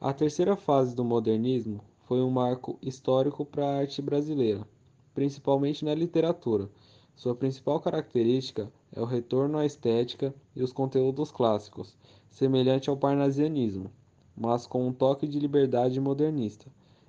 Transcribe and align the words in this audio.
A 0.00 0.12
terceira 0.12 0.54
fase 0.54 0.94
do 0.94 1.04
modernismo 1.04 1.80
foi 2.06 2.20
um 2.20 2.30
marco 2.30 2.78
histórico 2.80 3.44
para 3.44 3.66
a 3.66 3.78
arte 3.78 4.00
brasileira, 4.00 4.64
principalmente 5.12 5.84
na 5.84 5.92
literatura. 5.92 6.70
Sua 7.16 7.34
principal 7.34 7.80
característica 7.80 8.72
é 8.92 9.00
o 9.00 9.04
retorno 9.04 9.58
à 9.58 9.66
estética 9.66 10.32
e 10.54 10.62
os 10.62 10.72
conteúdos 10.72 11.32
clássicos, 11.32 11.96
semelhante 12.30 12.88
ao 12.88 12.96
parnasianismo, 12.96 13.90
mas 14.36 14.68
com 14.68 14.86
um 14.86 14.92
toque 14.92 15.26
de 15.26 15.40
liberdade 15.40 16.00
modernista. 16.00 16.66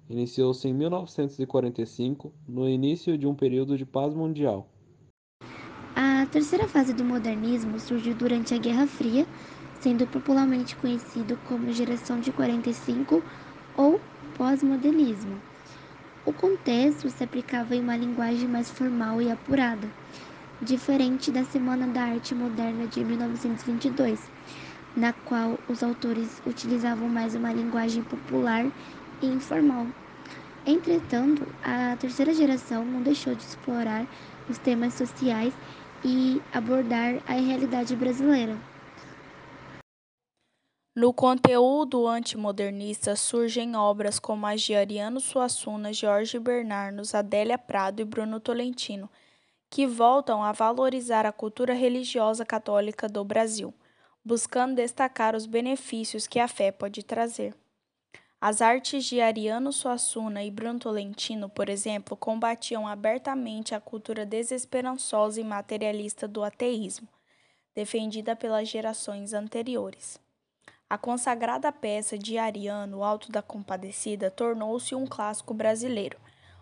Iniciou-se 0.10 0.68
em 0.68 0.74
1945, 0.74 2.34
no 2.48 2.68
início 2.68 3.16
de 3.16 3.28
um 3.28 3.36
período 3.36 3.78
de 3.78 3.86
paz 3.86 4.16
mundial. 4.16 4.68
A 5.96 6.26
terceira 6.26 6.68
fase 6.68 6.92
do 6.92 7.06
modernismo 7.06 7.80
surgiu 7.80 8.16
durante 8.16 8.56
a 8.56 8.58
Guerra 8.58 8.88
Fria, 8.88 9.28
sendo 9.80 10.06
popularmente 10.08 10.76
conhecido 10.76 11.38
como 11.48 11.72
geração 11.72 12.20
de 12.20 12.32
45 12.32 13.24
ou 13.76 14.00
pós-modernismo. 14.38 15.42
O 16.26 16.34
contexto 16.34 17.10
se 17.10 17.24
aplicava 17.24 17.76
em 17.76 17.82
uma 17.82 17.96
linguagem 17.96 18.48
mais 18.48 18.70
formal 18.70 19.22
e 19.22 19.32
apurada, 19.32 19.90
diferente 20.62 21.32
da 21.32 21.44
Semana 21.44 21.88
da 21.88 22.04
Arte 22.04 22.36
Moderna 22.36 22.86
de 22.86 23.04
1922, 23.04 24.20
na 24.96 25.14
qual 25.14 25.58
os 25.68 25.82
autores 25.82 26.42
utilizavam 26.46 27.08
mais 27.08 27.34
uma 27.36 27.54
linguagem 27.54 28.04
popular 28.04 28.66
e 29.22 29.26
informal. 29.28 29.88
Entretanto, 30.66 31.48
a 31.64 31.96
terceira 31.96 32.34
geração 32.34 32.86
não 32.86 33.02
deixou 33.02 33.34
de 33.34 33.44
explorar 33.44 34.06
os 34.50 34.58
temas 34.58 34.94
sociais 34.94 35.54
e 36.04 36.42
abordar 36.54 37.16
a 37.28 37.34
realidade 37.34 37.96
brasileira. 37.96 38.58
No 41.00 41.14
conteúdo 41.14 42.10
antimodernista 42.10 43.16
surgem 43.16 43.74
obras 43.74 44.20
como 44.20 44.46
as 44.46 44.62
de 44.62 44.76
Ariano 44.76 45.22
Suassuna, 45.22 45.94
Jorge 45.94 46.38
Bernardos, 46.38 47.16
Adélia 47.16 47.58
Prado 47.58 48.02
e 48.02 48.04
Bruno 48.04 48.38
Tolentino, 48.38 49.10
que 49.70 49.88
voltam 49.88 50.44
a 50.44 50.52
valorizar 50.52 51.26
a 51.26 51.32
cultura 51.32 51.74
religiosa 51.74 52.46
católica 52.46 53.08
do 53.08 53.24
Brasil, 53.24 53.74
buscando 54.26 54.76
destacar 54.76 55.38
os 55.38 55.46
benefícios 55.46 56.28
que 56.28 56.38
a 56.38 56.50
fé 56.50 56.70
pode 56.70 57.02
trazer. 57.02 57.56
As 58.42 58.62
artes 58.62 59.06
de 59.06 59.22
Ariano 59.22 59.72
Suassuna 59.72 60.44
e 60.44 60.52
Bruno 60.52 60.80
Tolentino, 60.80 61.48
por 61.48 61.70
exemplo, 61.70 62.18
combatiam 62.18 62.86
abertamente 62.86 63.74
a 63.74 63.80
cultura 63.80 64.26
desesperançosa 64.26 65.40
e 65.40 65.46
materialista 65.46 66.28
do 66.28 66.44
ateísmo, 66.44 67.08
defendida 67.74 68.36
pelas 68.36 68.68
gerações 68.68 69.32
anteriores. 69.32 70.20
A 70.90 70.98
consagrada 70.98 71.72
peça 71.72 72.18
de 72.18 72.38
Ariano, 72.38 73.04
Alto 73.04 73.32
da 73.32 73.42
Compadecida, 73.42 74.32
tornou-se 74.32 74.96
um 74.96 75.06
clássico 75.06 75.54
brasileiro 75.54 76.18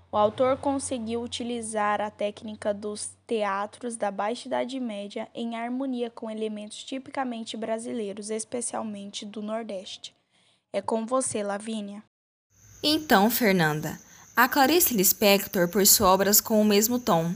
o 0.10 0.16
autor 0.16 0.58
conseguiu 0.58 1.22
utilizar 1.22 2.00
a 2.00 2.10
técnica 2.10 2.74
dos 2.74 3.10
teatros 3.26 3.98
da 3.98 4.10
Baixa 4.10 4.48
Idade 4.48 4.80
Média 4.80 5.28
em 5.36 5.58
harmonia 5.58 6.10
com 6.10 6.32
elementos 6.32 6.82
tipicamente 6.84 7.58
brasileiros, 7.58 8.30
especialmente 8.30 9.26
do 9.26 9.42
Nordeste. 9.42 10.16
É 10.72 10.82
com 10.82 11.06
você, 11.06 11.44
Lavínia. 11.44 12.02
Então, 12.82 13.30
Fernanda, 13.30 14.00
a 14.36 14.48
Clarice 14.48 14.94
Lispector 14.94 15.68
por 15.68 15.86
suas 15.86 16.10
obras 16.10 16.40
com 16.40 16.62
o 16.62 16.66
mesmo 16.66 17.00
tom. 17.00 17.34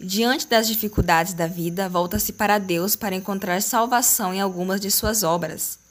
Diante 0.00 0.46
das 0.46 0.66
dificuldades 0.66 1.34
da 1.34 1.46
vida, 1.46 1.88
volta-se 1.88 2.32
para 2.32 2.58
Deus 2.58 2.96
para 2.96 3.14
encontrar 3.14 3.60
salvação 3.60 4.32
em 4.32 4.40
algumas 4.40 4.80
de 4.80 4.90
suas 4.90 5.22
obras. 5.22 5.83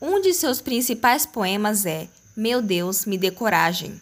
Um 0.00 0.20
de 0.20 0.34
seus 0.34 0.60
principais 0.60 1.24
poemas 1.24 1.86
é 1.86 2.06
Meu 2.36 2.60
Deus, 2.60 3.06
me 3.06 3.16
dê 3.16 3.30
coragem. 3.30 3.98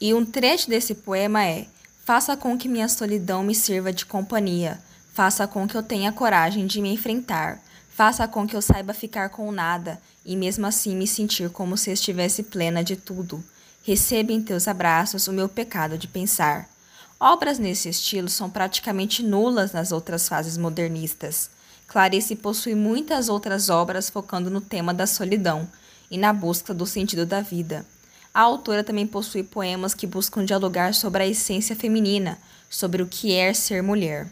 E 0.00 0.14
um 0.14 0.24
trecho 0.24 0.70
desse 0.70 0.94
poema 0.94 1.44
é: 1.44 1.66
Faça 2.04 2.36
com 2.36 2.56
que 2.56 2.68
minha 2.68 2.88
solidão 2.88 3.42
me 3.42 3.56
sirva 3.56 3.92
de 3.92 4.06
companhia, 4.06 4.80
faça 5.12 5.48
com 5.48 5.66
que 5.66 5.76
eu 5.76 5.82
tenha 5.82 6.12
coragem 6.12 6.64
de 6.64 6.80
me 6.80 6.92
enfrentar, 6.92 7.60
faça 7.90 8.28
com 8.28 8.46
que 8.46 8.54
eu 8.54 8.62
saiba 8.62 8.94
ficar 8.94 9.30
com 9.30 9.50
nada 9.50 10.00
e 10.24 10.36
mesmo 10.36 10.64
assim 10.64 10.94
me 10.94 11.08
sentir 11.08 11.50
como 11.50 11.76
se 11.76 11.90
estivesse 11.90 12.44
plena 12.44 12.84
de 12.84 12.94
tudo. 12.94 13.42
Receba 13.82 14.32
em 14.32 14.40
teus 14.40 14.68
abraços 14.68 15.26
o 15.26 15.32
meu 15.32 15.48
pecado 15.48 15.98
de 15.98 16.06
pensar. 16.06 16.68
Obras 17.18 17.58
nesse 17.58 17.88
estilo 17.88 18.28
são 18.28 18.48
praticamente 18.48 19.24
nulas 19.24 19.72
nas 19.72 19.90
outras 19.90 20.28
fases 20.28 20.56
modernistas. 20.56 21.50
Clarice 21.86 22.34
possui 22.34 22.74
muitas 22.74 23.28
outras 23.28 23.68
obras 23.68 24.10
focando 24.10 24.50
no 24.50 24.60
tema 24.60 24.92
da 24.92 25.06
solidão 25.06 25.70
e 26.10 26.18
na 26.18 26.32
busca 26.32 26.74
do 26.74 26.86
sentido 26.86 27.24
da 27.26 27.40
vida. 27.40 27.86
A 28.32 28.40
autora 28.40 28.82
também 28.82 29.06
possui 29.06 29.44
poemas 29.44 29.94
que 29.94 30.06
buscam 30.06 30.44
dialogar 30.44 30.92
sobre 30.92 31.22
a 31.22 31.26
essência 31.26 31.76
feminina, 31.76 32.38
sobre 32.68 33.02
o 33.02 33.08
que 33.08 33.32
é 33.32 33.52
ser 33.54 33.82
mulher. 33.82 34.28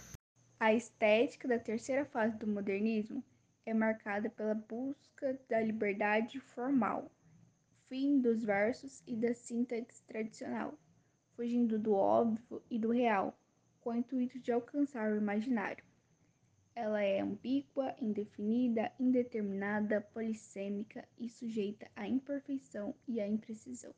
A 0.59 0.75
estética 0.75 1.47
da 1.47 1.59
terceira 1.59 2.05
fase 2.05 2.37
do 2.37 2.47
modernismo 2.47 3.23
é 3.65 3.73
marcada 3.73 4.29
pela 4.31 4.55
busca 4.55 5.39
da 5.49 5.61
liberdade 5.61 6.41
formal, 6.41 7.11
fim 7.89 8.21
dos 8.21 8.43
versos 8.43 9.03
e 9.07 9.15
da 9.15 9.35
sintaxe 9.35 10.03
tradicional, 10.07 10.75
fugindo 11.37 11.79
do 11.79 11.95
óbvio 11.95 12.61
e 12.69 12.79
do 12.79 12.91
real, 12.91 13.37
com 13.81 13.91
o 13.91 13.95
intuito 13.95 14.39
de 14.41 14.51
alcançar 14.51 15.13
o 15.13 15.17
imaginário. 15.17 15.85
Ela 16.75 17.03
é 17.03 17.21
ambígua, 17.21 17.95
indefinida, 18.01 18.91
indeterminada, 18.99 20.01
polissêmica 20.01 21.07
e 21.19 21.29
sujeita 21.29 21.91
à 21.95 22.09
imperfeição 22.09 22.95
e 23.07 23.21
à 23.21 23.29
imprecisão. 23.29 23.95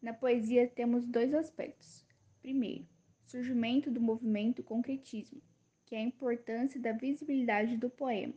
Na 0.00 0.14
poesia 0.14 0.68
temos 0.68 1.06
dois 1.06 1.34
aspectos. 1.34 2.06
Primeiro, 2.40 2.86
surgimento 3.26 3.90
do 3.90 4.00
movimento 4.00 4.62
concretismo, 4.62 5.42
que 5.84 5.94
é 5.94 5.98
a 5.98 6.02
importância 6.02 6.80
da 6.80 6.92
visibilidade 6.92 7.76
do 7.76 7.90
poema, 7.90 8.34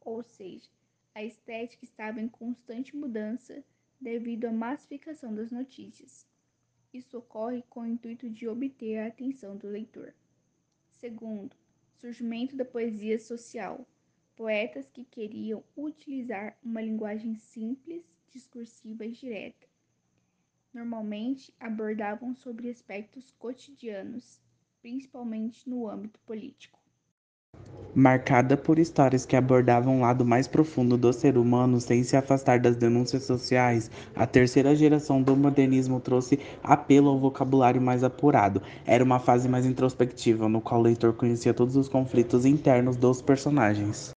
ou 0.00 0.22
seja, 0.22 0.68
a 1.14 1.24
estética 1.24 1.84
estava 1.84 2.20
em 2.20 2.28
constante 2.28 2.94
mudança 2.94 3.64
devido 4.00 4.44
à 4.44 4.52
massificação 4.52 5.34
das 5.34 5.50
notícias. 5.50 6.26
Isso 6.92 7.18
ocorre 7.18 7.62
com 7.68 7.80
o 7.80 7.86
intuito 7.86 8.30
de 8.30 8.46
obter 8.46 8.98
a 8.98 9.06
atenção 9.08 9.56
do 9.56 9.66
leitor. 9.66 10.14
Segundo, 10.90 11.56
surgimento 11.96 12.56
da 12.56 12.64
poesia 12.64 13.18
social, 13.18 13.86
poetas 14.36 14.88
que 14.90 15.04
queriam 15.04 15.64
utilizar 15.76 16.56
uma 16.62 16.80
linguagem 16.80 17.34
simples, 17.36 18.04
discursiva 18.30 19.04
e 19.04 19.12
direta. 19.12 19.66
Normalmente 20.72 21.54
abordavam 21.58 22.34
sobre 22.34 22.70
aspectos 22.70 23.30
cotidianos, 23.32 24.40
principalmente 24.80 25.68
no 25.68 25.88
âmbito 25.88 26.20
político 26.20 26.85
marcada 27.96 28.58
por 28.58 28.78
histórias 28.78 29.24
que 29.24 29.34
abordavam 29.34 29.96
o 29.96 30.00
lado 30.02 30.22
mais 30.22 30.46
profundo 30.46 30.98
do 30.98 31.10
ser 31.14 31.38
humano 31.38 31.80
sem 31.80 32.04
se 32.04 32.14
afastar 32.14 32.60
das 32.60 32.76
denúncias 32.76 33.24
sociais, 33.24 33.90
a 34.14 34.26
terceira 34.26 34.76
geração 34.76 35.22
do 35.22 35.34
modernismo 35.34 35.98
trouxe 35.98 36.38
apelo 36.62 37.08
ao 37.08 37.18
vocabulário 37.18 37.80
mais 37.80 38.04
apurado. 38.04 38.60
Era 38.84 39.02
uma 39.02 39.18
fase 39.18 39.48
mais 39.48 39.64
introspectiva, 39.64 40.46
no 40.46 40.60
qual 40.60 40.80
o 40.80 40.82
leitor 40.84 41.14
conhecia 41.14 41.54
todos 41.54 41.74
os 41.74 41.88
conflitos 41.88 42.44
internos 42.44 42.96
dos 42.96 43.22
personagens. 43.22 44.10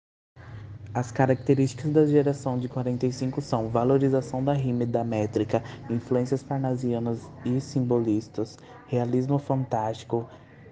As 0.94 1.12
características 1.12 1.92
da 1.92 2.06
geração 2.06 2.58
de 2.58 2.70
45 2.70 3.42
são 3.42 3.68
valorização 3.68 4.42
da 4.42 4.54
rima 4.54 4.84
e 4.84 4.86
da 4.86 5.04
métrica, 5.04 5.62
influências 5.90 6.42
parnasianas 6.42 7.28
e 7.44 7.60
simbolistas, 7.60 8.56
realismo 8.86 9.38
fantástico, 9.38 10.26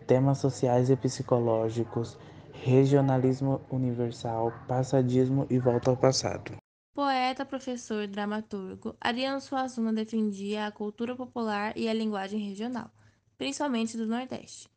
temas 0.07 0.39
sociais 0.39 0.89
e 0.89 0.97
psicológicos, 0.97 2.17
regionalismo 2.65 3.61
universal, 3.71 4.51
passadismo 4.67 5.47
e 5.51 5.59
volta 5.59 5.91
ao 5.91 5.97
passado. 5.99 6.57
Poeta, 6.95 7.45
professor 7.45 8.07
dramaturgo, 8.07 8.97
Ariano 8.99 9.39
Suassuna 9.39 9.93
defendia 9.93 10.67
a 10.67 10.73
cultura 10.73 11.15
popular 11.15 11.77
e 11.77 11.87
a 11.91 11.93
linguagem 11.93 12.41
regional, 12.41 12.91
principalmente 13.37 13.99
do 13.99 14.07
Nordeste. 14.07 14.71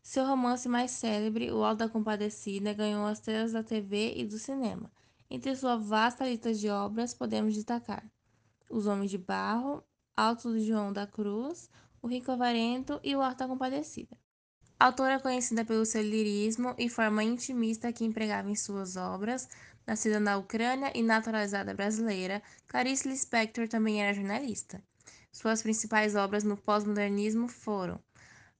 Seu 0.00 0.24
romance 0.24 0.68
mais 0.68 0.92
célebre, 0.92 1.50
O 1.50 1.64
Alto 1.64 1.80
da 1.80 1.88
Compadecida, 1.88 2.72
ganhou 2.72 3.04
as 3.04 3.18
telas 3.18 3.50
da 3.50 3.64
TV 3.64 4.14
e 4.14 4.24
do 4.24 4.38
cinema. 4.38 4.88
Entre 5.28 5.56
sua 5.56 5.76
vasta 5.76 6.24
lista 6.24 6.54
de 6.54 6.70
obras, 6.70 7.14
podemos 7.14 7.52
destacar 7.52 8.08
Os 8.70 8.86
Homens 8.86 9.10
de 9.10 9.18
Barro, 9.18 9.82
Alto 10.16 10.50
do 10.50 10.60
João 10.60 10.92
da 10.92 11.04
Cruz, 11.04 11.68
O 12.00 12.06
Rico 12.06 12.30
Avarento 12.30 13.00
e 13.02 13.16
O 13.16 13.20
Alto 13.20 13.38
da 13.38 13.48
Compadecida. 13.48 14.16
Autora 14.80 15.18
conhecida 15.18 15.64
pelo 15.64 15.84
seu 15.84 16.02
lirismo 16.02 16.72
e 16.78 16.88
forma 16.88 17.24
intimista 17.24 17.92
que 17.92 18.04
empregava 18.04 18.48
em 18.48 18.54
suas 18.54 18.96
obras, 18.96 19.48
nascida 19.84 20.20
na 20.20 20.36
Ucrânia 20.36 20.92
e 20.94 21.02
naturalizada 21.02 21.74
brasileira, 21.74 22.40
Clarice 22.68 23.08
Lispector 23.08 23.66
também 23.66 24.00
era 24.00 24.14
jornalista. 24.14 24.80
Suas 25.32 25.62
principais 25.62 26.14
obras 26.14 26.44
no 26.44 26.56
pós-modernismo 26.56 27.48
foram 27.48 27.98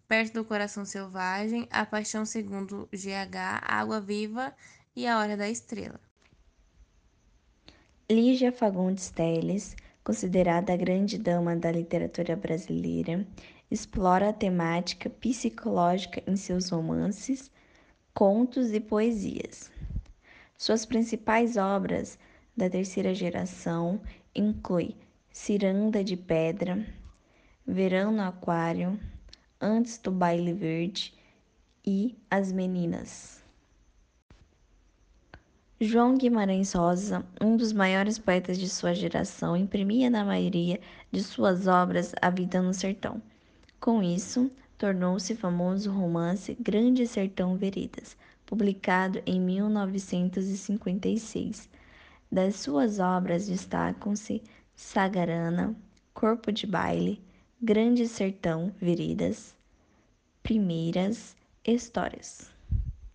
Perto 0.09 0.35
do 0.35 0.45
Coração 0.45 0.85
Selvagem, 0.85 1.69
A 1.71 1.87
Paixão 1.87 2.25
Segundo 2.25 2.89
GH, 2.93 3.63
Água 3.63 4.01
Viva 4.01 4.53
e 4.97 5.07
A 5.07 5.19
Hora 5.21 5.37
da 5.37 5.49
Estrela. 5.49 6.01
Lígia 8.11 8.51
Fagundes 8.51 9.11
Telles, 9.11 9.77
considerada 10.03 10.73
a 10.73 10.77
grande 10.77 11.17
dama 11.17 11.55
da 11.55 11.71
literatura 11.71 12.35
brasileira, 12.35 13.25
explora 13.71 14.31
a 14.31 14.33
temática 14.33 15.11
psicológica 15.11 16.23
em 16.27 16.37
seus 16.37 16.71
romances, 16.71 17.51
contos 18.15 18.73
e 18.73 18.81
poesias. 18.81 19.71
Suas 20.57 20.85
principais 20.85 21.57
obras 21.57 22.19
da 22.57 22.69
terceira 22.69 23.15
geração 23.15 24.01
incluem 24.35 24.97
Ciranda 25.31 26.03
de 26.03 26.17
Pedra, 26.17 26.85
Verão 27.67 28.11
no 28.11 28.23
Aquário, 28.23 28.99
Antes 29.61 29.99
do 29.99 30.11
Baile 30.11 30.53
Verde 30.53 31.15
e 31.85 32.17
As 32.31 32.51
Meninas. 32.51 33.43
João 35.81 36.17
Guimarães 36.17 36.73
Rosa, 36.73 37.25
um 37.41 37.57
dos 37.57 37.73
maiores 37.73 38.19
poetas 38.19 38.59
de 38.59 38.69
sua 38.69 38.93
geração, 38.95 39.57
imprimia 39.57 40.11
na 40.11 40.25
maioria 40.25 40.81
de 41.13 41.23
suas 41.23 41.69
obras 41.69 42.13
a 42.21 42.31
vida 42.31 42.61
no 42.61 42.75
sertão. 42.75 43.23
Com 43.81 44.03
isso, 44.03 44.51
tornou-se 44.77 45.37
famoso 45.37 45.91
o 45.91 45.95
romance 45.95 46.57
Grande 46.61 47.07
Sertão 47.07 47.57
Veredas, 47.57 48.17
publicado 48.45 49.23
em 49.25 49.41
1956. 49.41 51.71
Das 52.31 52.57
suas 52.57 52.99
obras 52.99 53.47
destacam-se 53.47 54.43
Sagarana, 54.75 55.77
Corpo 56.13 56.51
de 56.51 56.67
Baile, 56.67 57.23
Grande 57.63 58.09
Sertão 58.09 58.75
Veredas, 58.81 59.55
Primeiras 60.43 61.37
Histórias. 61.65 62.58